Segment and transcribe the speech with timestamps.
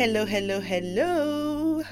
[0.00, 1.82] Hello, hello, hello!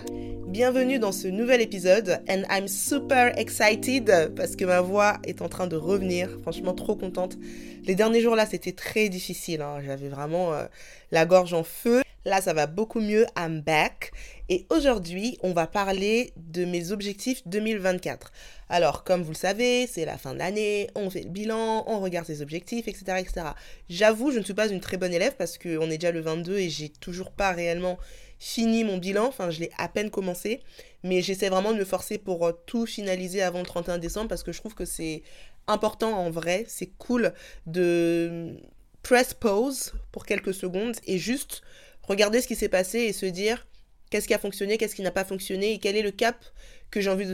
[0.47, 5.49] Bienvenue dans ce nouvel épisode and I'm super excited parce que ma voix est en
[5.49, 6.31] train de revenir.
[6.43, 7.37] Franchement, trop contente.
[7.85, 9.61] Les derniers jours là, c'était très difficile.
[9.61, 9.81] hein.
[9.85, 10.67] J'avais vraiment euh,
[11.11, 12.03] la gorge en feu.
[12.27, 13.25] Là, ça va beaucoup mieux.
[13.39, 14.11] I'm back.
[14.49, 18.33] Et aujourd'hui, on va parler de mes objectifs 2024.
[18.69, 22.01] Alors, comme vous le savez, c'est la fin de l'année, on fait le bilan, on
[22.01, 23.19] regarde ses objectifs, etc.
[23.21, 23.47] etc.
[23.89, 26.59] J'avoue, je ne suis pas une très bonne élève parce qu'on est déjà le 22
[26.59, 27.97] et j'ai toujours pas réellement
[28.41, 29.27] fini mon bilan.
[29.29, 30.63] Enfin, je l'ai à peine commencé.
[31.05, 34.43] Mais j'essaie vraiment de me forcer pour euh, tout finaliser avant le 31 décembre parce
[34.43, 35.23] que je trouve que c'est
[35.69, 36.65] important en vrai.
[36.67, 37.33] C'est cool
[37.67, 38.57] de
[39.05, 41.63] press pause pour quelques secondes et juste
[42.07, 43.67] regarder ce qui s'est passé et se dire
[44.11, 46.45] qu'est-ce qui a fonctionné, qu'est-ce qui n'a pas fonctionné et quel est le cap
[46.91, 47.27] que j'ai envie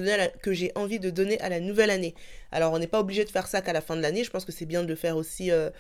[0.99, 2.15] de donner à la, nouvelle année.
[2.51, 4.45] Alors on n'est pas obligé de faire ça qu'à la fin de l'année, je pense
[4.45, 5.71] que c'est bien de le faire aussi euh,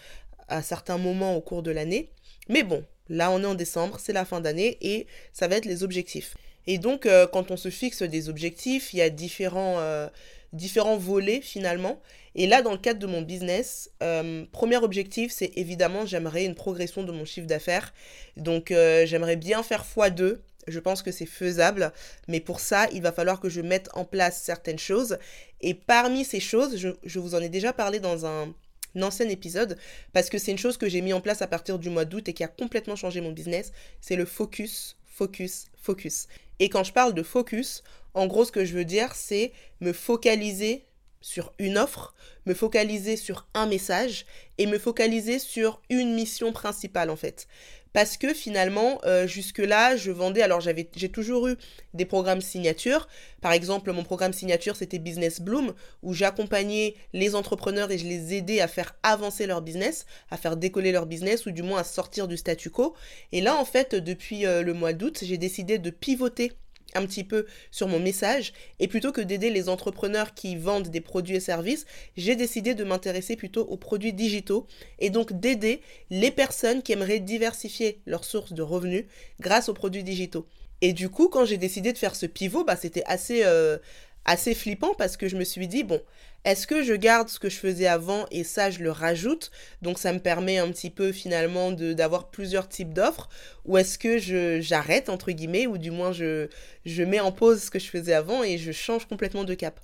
[0.48, 2.10] à certains moments au cours de l'année.
[2.48, 5.64] Mais bon, là on est en décembre, c'est la fin d'année et ça va être
[5.64, 6.36] les objectifs.
[6.66, 10.08] Et donc euh, quand on se fixe des objectifs, il y a différents euh,
[10.52, 12.00] différents volets finalement.
[12.34, 16.54] Et là, dans le cadre de mon business, euh, premier objectif, c'est évidemment, j'aimerais une
[16.54, 17.92] progression de mon chiffre d'affaires.
[18.38, 20.38] Donc, j'aimerais bien faire x2.
[20.66, 21.92] Je pense que c'est faisable.
[22.28, 25.18] Mais pour ça, il va falloir que je mette en place certaines choses.
[25.60, 28.54] Et parmi ces choses, je, je vous en ai déjà parlé dans un,
[28.94, 29.76] un ancien épisode,
[30.12, 32.28] parce que c'est une chose que j'ai mis en place à partir du mois d'août
[32.28, 33.72] et qui a complètement changé mon business.
[34.00, 36.28] C'est le focus, focus, focus.
[36.62, 37.82] Et quand je parle de focus,
[38.14, 40.86] en gros, ce que je veux dire, c'est me focaliser
[41.20, 42.14] sur une offre,
[42.46, 44.26] me focaliser sur un message
[44.58, 47.48] et me focaliser sur une mission principale en fait.
[47.92, 51.56] Parce que finalement, euh, jusque-là, je vendais, alors j'avais, j'ai toujours eu
[51.94, 53.08] des programmes signature.
[53.40, 58.34] Par exemple, mon programme signature, c'était Business Bloom, où j'accompagnais les entrepreneurs et je les
[58.34, 61.84] aidais à faire avancer leur business, à faire décoller leur business, ou du moins à
[61.84, 62.94] sortir du statu quo.
[63.32, 66.52] Et là, en fait, depuis euh, le mois d'août, j'ai décidé de pivoter
[66.94, 71.00] un petit peu sur mon message et plutôt que d'aider les entrepreneurs qui vendent des
[71.00, 74.66] produits et services, j'ai décidé de m'intéresser plutôt aux produits digitaux
[74.98, 79.04] et donc d'aider les personnes qui aimeraient diversifier leurs sources de revenus
[79.40, 80.46] grâce aux produits digitaux.
[80.80, 83.78] Et du coup, quand j'ai décidé de faire ce pivot, bah, c'était assez, euh,
[84.24, 86.00] assez flippant parce que je me suis dit, bon,
[86.44, 89.52] est-ce que je garde ce que je faisais avant et ça, je le rajoute?
[89.80, 93.28] Donc, ça me permet un petit peu finalement d'avoir plusieurs types d'offres.
[93.64, 94.18] Ou est-ce que
[94.60, 96.48] j'arrête, entre guillemets, ou du moins je,
[96.84, 99.80] je mets en pause ce que je faisais avant et je change complètement de cap?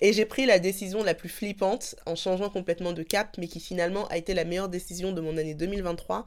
[0.00, 3.58] Et j'ai pris la décision la plus flippante en changeant complètement de cap, mais qui
[3.58, 6.24] finalement a été la meilleure décision de mon année 2023.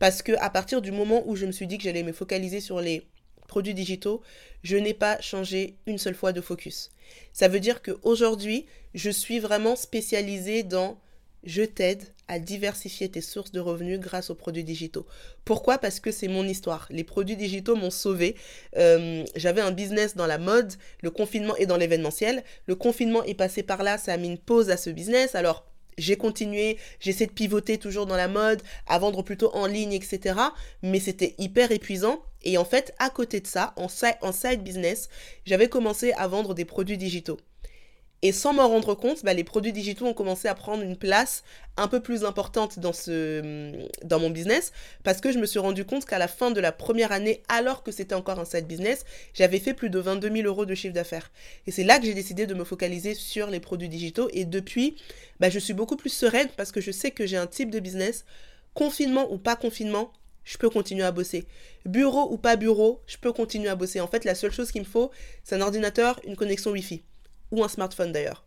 [0.00, 2.60] Parce que à partir du moment où je me suis dit que j'allais me focaliser
[2.60, 3.06] sur les
[3.52, 4.22] produits digitaux,
[4.62, 6.90] je n'ai pas changé une seule fois de focus.
[7.34, 8.64] Ça veut dire qu'aujourd'hui,
[8.94, 10.98] je suis vraiment spécialisée dans
[11.44, 15.06] je t'aide à diversifier tes sources de revenus grâce aux produits digitaux.
[15.44, 15.76] Pourquoi?
[15.76, 16.86] Parce que c'est mon histoire.
[16.88, 18.36] Les produits digitaux m'ont sauvé.
[18.78, 22.44] Euh, J'avais un business dans la mode, le confinement et dans l'événementiel.
[22.64, 25.34] Le confinement est passé par là, ça a mis une pause à ce business.
[25.34, 25.66] Alors,
[25.98, 30.38] j'ai continué, j'essaie de pivoter toujours dans la mode, à vendre plutôt en ligne, etc.
[30.82, 32.22] Mais c'était hyper épuisant.
[32.42, 35.08] Et en fait, à côté de ça, en, si en side business,
[35.44, 37.38] j'avais commencé à vendre des produits digitaux.
[38.24, 41.42] Et sans m'en rendre compte, bah, les produits digitaux ont commencé à prendre une place
[41.76, 44.72] un peu plus importante dans, ce, dans mon business
[45.02, 47.82] parce que je me suis rendu compte qu'à la fin de la première année, alors
[47.82, 50.94] que c'était encore un side business, j'avais fait plus de 22 000 euros de chiffre
[50.94, 51.32] d'affaires.
[51.66, 54.28] Et c'est là que j'ai décidé de me focaliser sur les produits digitaux.
[54.32, 54.94] Et depuis,
[55.40, 57.80] bah, je suis beaucoup plus sereine parce que je sais que j'ai un type de
[57.80, 58.24] business,
[58.72, 60.12] confinement ou pas confinement,
[60.44, 61.44] je peux continuer à bosser.
[61.86, 64.00] Bureau ou pas bureau, je peux continuer à bosser.
[64.00, 65.10] En fait, la seule chose qu'il me faut,
[65.42, 67.02] c'est un ordinateur, une connexion Wi-Fi
[67.52, 68.44] ou un smartphone d'ailleurs.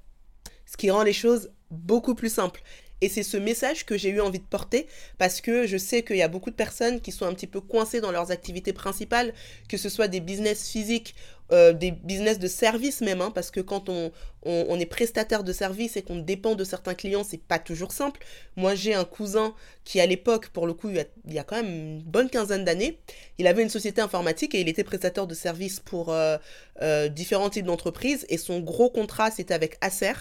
[0.66, 2.62] Ce qui rend les choses beaucoup plus simples.
[3.02, 6.16] Et c'est ce message que j'ai eu envie de porter parce que je sais qu'il
[6.16, 9.34] y a beaucoup de personnes qui sont un petit peu coincées dans leurs activités principales,
[9.70, 11.14] que ce soit des business physiques,
[11.52, 14.12] euh, des business de service même, hein, parce que quand on,
[14.46, 18.22] on, est prestataire de service et qu'on dépend de certains clients, c'est pas toujours simple.
[18.56, 21.40] Moi, j'ai un cousin qui, à l'époque, pour le coup, il y, a, il y
[21.40, 23.00] a quand même une bonne quinzaine d'années,
[23.38, 26.38] il avait une société informatique et il était prestataire de service pour euh,
[26.82, 30.14] euh, différents types d'entreprises et son gros contrat, c'était avec Acer.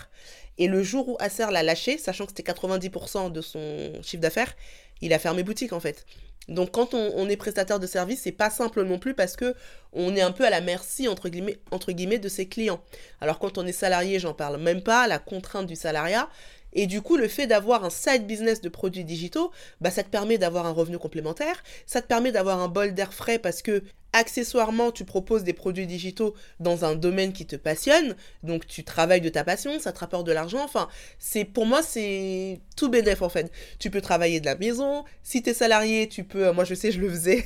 [0.57, 4.55] Et le jour où Acer l'a lâché, sachant que c'était 90% de son chiffre d'affaires,
[5.01, 6.07] il a fermé boutique en fait.
[6.49, 9.55] Donc quand on, est prestataire de service, c'est pas simple non plus parce que
[9.93, 12.83] on est un peu à la merci entre guillemets de ses clients.
[13.21, 16.29] Alors quand on est salarié, j'en parle même pas, la contrainte du salariat.
[16.75, 19.51] Et du coup, le fait d'avoir un side business de produits digitaux,
[19.81, 23.13] bah, ça te permet d'avoir un revenu complémentaire, ça te permet d'avoir un bol d'air
[23.15, 23.83] frais parce que
[24.15, 29.21] accessoirement, tu proposes des produits digitaux dans un domaine qui te passionne, donc tu travailles
[29.21, 30.63] de ta passion, ça te rapporte de l'argent.
[30.63, 30.89] Enfin,
[31.19, 33.51] c'est pour moi, c'est tout bénéf en fait.
[33.79, 35.05] Tu peux travailler de la maison.
[35.25, 36.53] Si tu es salarié, tu peux.
[36.53, 37.45] Moi, je sais, je le faisais.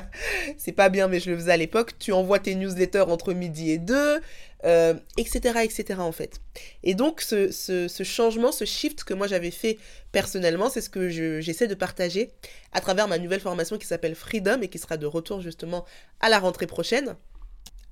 [0.56, 1.98] c'est pas bien, mais je le faisais à l'époque.
[1.98, 4.20] Tu envoies tes newsletters entre midi et deux
[4.66, 5.54] euh, etc.
[5.98, 6.40] en fait.
[6.82, 9.78] Et donc ce, ce, changement, ce shift que moi j'avais fait
[10.12, 12.32] personnellement, c'est ce que j'essaie de partager
[12.72, 15.84] à travers ma nouvelle formation qui s'appelle Freedom et qui sera de retour justement
[16.20, 17.16] à la rentrée prochaine,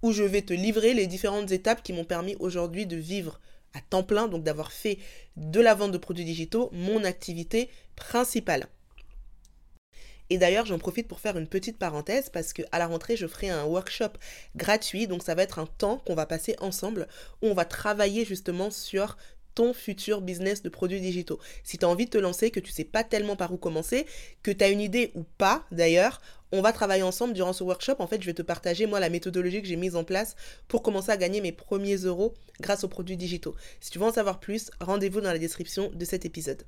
[0.03, 3.41] où je vais te livrer les différentes étapes qui m'ont permis aujourd'hui de vivre
[3.75, 4.99] à temps plein, donc d'avoir fait
[5.37, 8.67] de la vente de produits digitaux mon activité principale.
[10.31, 13.26] Et d'ailleurs, j'en profite pour faire une petite parenthèse parce que à la rentrée, je
[13.26, 14.12] ferai un workshop
[14.56, 15.06] gratuit.
[15.06, 17.09] Donc, ça va être un temps qu'on va passer ensemble
[17.43, 19.17] où on va travailler justement sur
[19.55, 21.38] ton futur business de produits digitaux.
[21.62, 24.06] Si tu as envie de te lancer, que tu sais pas tellement par où commencer,
[24.43, 26.21] que tu as une idée ou pas d'ailleurs,
[26.53, 27.97] on va travailler ensemble durant ce workshop.
[27.99, 30.37] En fait, je vais te partager moi la méthodologie que j'ai mise en place
[30.69, 33.55] pour commencer à gagner mes premiers euros grâce aux produits digitaux.
[33.81, 36.65] Si tu veux en savoir plus, rendez-vous dans la description de cet épisode.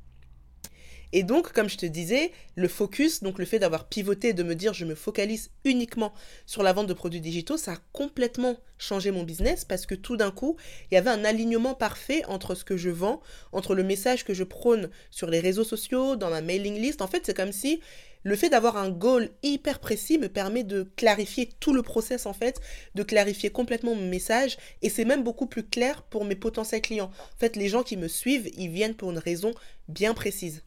[1.12, 4.54] Et donc, comme je te disais, le focus, donc le fait d'avoir pivoté de me
[4.54, 6.12] dire je me focalise uniquement
[6.46, 10.16] sur la vente de produits digitaux, ça a complètement changé mon business parce que tout
[10.16, 10.56] d'un coup,
[10.90, 13.20] il y avait un alignement parfait entre ce que je vends,
[13.52, 17.02] entre le message que je prône sur les réseaux sociaux, dans ma mailing list.
[17.02, 17.80] En fait, c'est comme si
[18.26, 22.32] le fait d'avoir un goal hyper précis me permet de clarifier tout le process en
[22.32, 22.60] fait,
[22.96, 27.12] de clarifier complètement mon message et c'est même beaucoup plus clair pour mes potentiels clients.
[27.36, 29.52] En fait, les gens qui me suivent, ils viennent pour une raison
[29.86, 30.64] bien précise.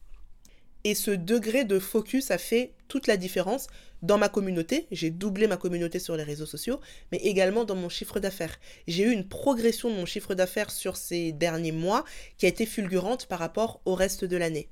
[0.84, 3.66] Et ce degré de focus a fait toute la différence
[4.02, 4.86] dans ma communauté.
[4.90, 6.80] J'ai doublé ma communauté sur les réseaux sociaux,
[7.12, 8.58] mais également dans mon chiffre d'affaires.
[8.86, 12.04] J'ai eu une progression de mon chiffre d'affaires sur ces derniers mois
[12.38, 14.68] qui a été fulgurante par rapport au reste de l'année.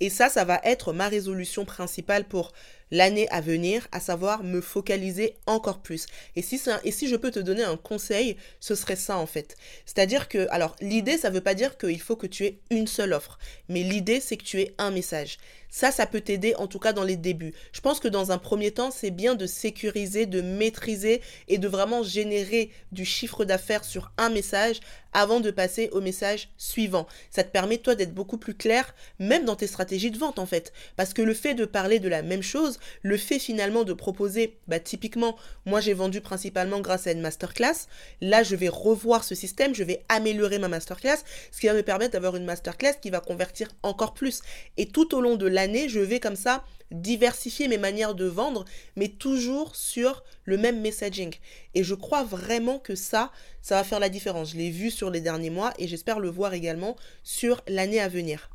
[0.00, 2.52] Et ça, ça va être ma résolution principale pour
[2.94, 6.06] l'année à venir, à savoir me focaliser encore plus.
[6.36, 9.56] Et si, et si je peux te donner un conseil, ce serait ça en fait.
[9.84, 12.86] C'est-à-dire que, alors l'idée, ça ne veut pas dire qu'il faut que tu aies une
[12.86, 13.38] seule offre,
[13.68, 15.38] mais l'idée, c'est que tu aies un message.
[15.74, 17.52] Ça, ça peut t'aider en tout cas dans les débuts.
[17.72, 21.66] Je pense que dans un premier temps, c'est bien de sécuriser, de maîtriser et de
[21.66, 24.78] vraiment générer du chiffre d'affaires sur un message
[25.12, 27.08] avant de passer au message suivant.
[27.30, 30.46] Ça te permet toi d'être beaucoup plus clair, même dans tes stratégies de vente en
[30.46, 30.72] fait.
[30.94, 34.56] Parce que le fait de parler de la même chose, le fait finalement de proposer,
[34.68, 35.36] bah, typiquement,
[35.66, 37.86] moi j'ai vendu principalement grâce à une masterclass.
[38.20, 41.18] Là, je vais revoir ce système, je vais améliorer ma masterclass,
[41.50, 44.42] ce qui va me permettre d'avoir une masterclass qui va convertir encore plus.
[44.76, 48.64] Et tout au long de l'année, je vais comme ça diversifier mes manières de vendre,
[48.96, 51.34] mais toujours sur le même messaging.
[51.74, 53.32] Et je crois vraiment que ça,
[53.62, 54.52] ça va faire la différence.
[54.52, 58.08] Je l'ai vu sur les derniers mois et j'espère le voir également sur l'année à
[58.08, 58.53] venir.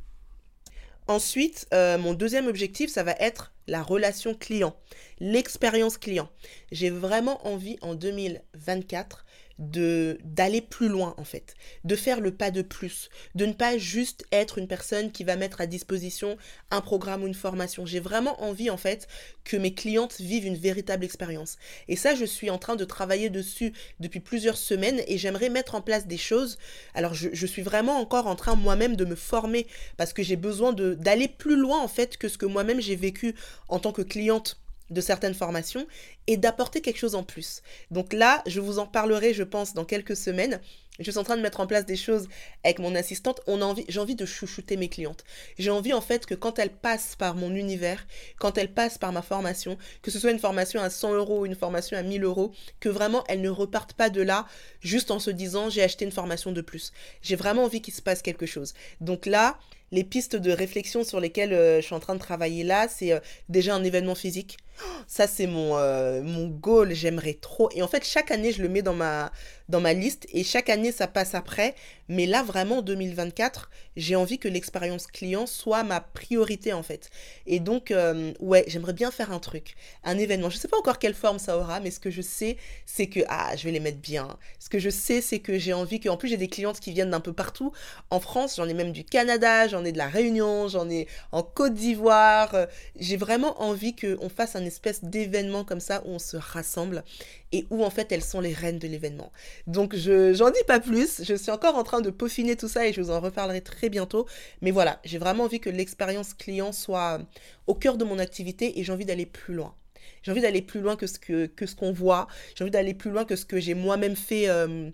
[1.10, 4.76] Ensuite, euh, mon deuxième objectif, ça va être la relation client,
[5.18, 6.28] l'expérience client.
[6.70, 9.26] J'ai vraiment envie en 2024
[9.60, 11.54] de d'aller plus loin en fait,
[11.84, 15.36] de faire le pas de plus, de ne pas juste être une personne qui va
[15.36, 16.36] mettre à disposition
[16.70, 17.86] un programme ou une formation.
[17.86, 19.06] J'ai vraiment envie en fait
[19.44, 21.58] que mes clientes vivent une véritable expérience.
[21.88, 25.74] Et ça, je suis en train de travailler dessus depuis plusieurs semaines et j'aimerais mettre
[25.74, 26.58] en place des choses.
[26.94, 29.66] Alors je, je suis vraiment encore en train moi-même de me former
[29.98, 33.34] parce que j'ai besoin d'aller plus loin en fait que ce que moi-même j'ai vécu
[33.68, 34.58] en tant que cliente
[34.90, 35.86] de certaines formations
[36.26, 37.62] et d'apporter quelque chose en plus.
[37.90, 40.60] Donc là, je vous en parlerai, je pense, dans quelques semaines.
[41.00, 42.28] Je suis en train de mettre en place des choses
[42.62, 43.40] avec mon assistante.
[43.46, 45.24] On a envie, j'ai envie de chouchouter mes clientes.
[45.58, 48.06] J'ai envie en fait que quand elles passent par mon univers,
[48.38, 51.54] quand elles passent par ma formation, que ce soit une formation à 100 euros une
[51.54, 54.46] formation à 1000 euros, que vraiment elles ne repartent pas de là
[54.80, 56.92] juste en se disant j'ai acheté une formation de plus.
[57.22, 58.74] J'ai vraiment envie qu'il se passe quelque chose.
[59.00, 59.58] Donc là,
[59.92, 63.12] les pistes de réflexion sur lesquelles euh, je suis en train de travailler là, c'est
[63.12, 64.58] euh, déjà un événement physique.
[65.06, 67.68] Ça, c'est mon, euh, mon goal, j'aimerais trop.
[67.74, 69.30] Et en fait, chaque année, je le mets dans ma,
[69.68, 71.74] dans ma liste et chaque année ça passe après.
[72.08, 77.10] Mais là vraiment 2024, j'ai envie que l'expérience client soit ma priorité en fait.
[77.46, 77.94] Et donc
[78.40, 80.50] ouais, j'aimerais bien faire un truc, un événement.
[80.50, 83.20] Je sais pas encore quelle forme ça aura, mais ce que je sais, c'est que
[83.28, 84.36] ah, je vais les mettre bien.
[84.58, 86.92] Ce que je sais, c'est que j'ai envie que en plus j'ai des clientes qui
[86.92, 87.72] viennent d'un peu partout
[88.10, 91.42] en France, j'en ai même du Canada, j'en ai de la Réunion, j'en ai en
[91.42, 92.54] Côte d'Ivoire.
[92.98, 97.04] J'ai vraiment envie qu'on fasse un espèce d'événement comme ça où on se rassemble
[97.52, 99.32] et où en fait elles sont les reines de l'événement.
[99.66, 102.86] Donc je j'en dis pas plus, je suis encore en train de peaufiner tout ça
[102.86, 104.26] et je vous en reparlerai très bientôt.
[104.62, 107.20] Mais voilà, j'ai vraiment envie que l'expérience client soit
[107.66, 109.74] au cœur de mon activité et j'ai envie d'aller plus loin.
[110.22, 112.26] J'ai envie d'aller plus loin que ce que, que qu'on voit.
[112.54, 114.90] J'ai envie d'aller plus loin que ce que j'ai moi-même fait euh,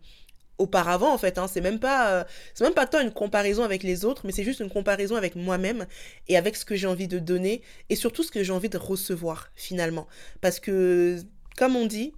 [0.59, 1.39] auparavant en fait.
[1.39, 1.47] Hein.
[1.49, 4.45] C'est même pas, euh, c'est même pas tant une comparaison avec les autres, mais c'est
[4.45, 5.87] juste une comparaison avec moi-même
[6.29, 8.79] et avec ce que j'ai envie de donner et surtout ce que j'ai envie de
[8.79, 10.07] recevoir finalement.
[10.41, 11.19] Parce que,
[11.57, 12.13] comme on dit,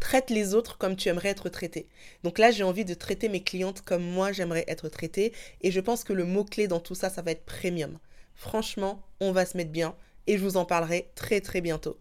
[0.00, 1.86] traite les autres comme tu aimerais être traité.
[2.24, 5.80] Donc là, j'ai envie de traiter mes clientes comme moi j'aimerais être traitée et je
[5.80, 7.98] pense que le mot clé dans tout ça, ça va être premium.
[8.34, 9.94] Franchement, on va se mettre bien
[10.26, 11.98] et je vous en parlerai très très bientôt.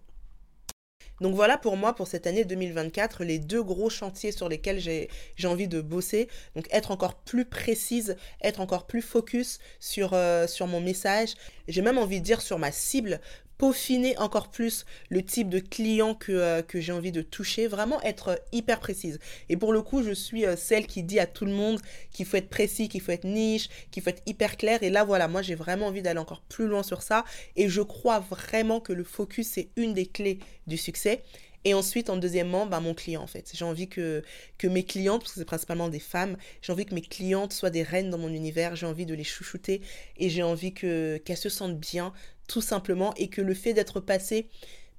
[1.21, 5.09] Donc voilà pour moi, pour cette année 2024, les deux gros chantiers sur lesquels j'ai
[5.45, 6.27] envie de bosser.
[6.55, 11.35] Donc être encore plus précise, être encore plus focus sur, euh, sur mon message.
[11.67, 13.19] J'ai même envie de dire sur ma cible
[13.59, 18.01] peaufiner encore plus le type de client que, euh, que j'ai envie de toucher, vraiment
[18.01, 19.19] être hyper précise.
[19.49, 21.79] Et pour le coup, je suis euh, celle qui dit à tout le monde
[22.11, 24.81] qu'il faut être précis, qu'il faut être niche, qu'il faut être hyper clair.
[24.81, 27.25] Et là, voilà, moi, j'ai vraiment envie d'aller encore plus loin sur ça.
[27.57, 31.21] Et je crois vraiment que le focus, c'est une des clés du succès.
[31.65, 33.51] Et ensuite, en deuxièmement, bah, mon client, en fait.
[33.53, 34.23] J'ai envie que,
[34.57, 37.69] que mes clientes, parce que c'est principalement des femmes, j'ai envie que mes clientes soient
[37.69, 39.81] des reines dans mon univers, j'ai envie de les chouchouter
[40.17, 42.13] et j'ai envie qu'elles se sentent bien
[42.47, 44.49] tout simplement, et que le fait d'être passé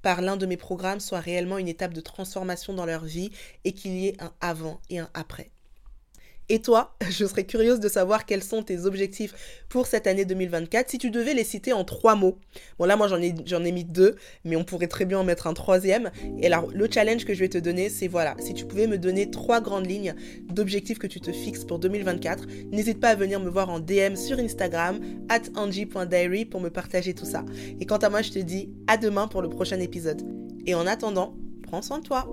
[0.03, 3.31] par l'un de mes programmes soit réellement une étape de transformation dans leur vie
[3.65, 5.51] et qu'il y ait un avant et un après.
[6.51, 10.91] Et toi, je serais curieuse de savoir quels sont tes objectifs pour cette année 2024.
[10.91, 12.39] Si tu devais les citer en trois mots.
[12.79, 15.55] Bon là, moi j'en ai, mis deux, mais on pourrait très bien en mettre un
[15.55, 16.11] troisième.
[16.41, 18.99] Et alors, le challenge que je vais te donner, c'est voilà, si tu pouvais me
[18.99, 20.15] donner trois grandes lignes
[20.49, 24.17] d'objectifs que tu te fixes pour 2024, n'hésite pas à venir me voir en DM
[24.17, 27.45] sur Instagram, at angie.diary pour me partager tout ça.
[27.79, 30.23] Et quant à moi, je te dis à demain pour le prochain épisode.
[30.67, 32.27] Et en attendant, prends soin de toi.